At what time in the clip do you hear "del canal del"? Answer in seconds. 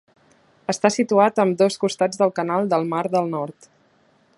2.23-2.89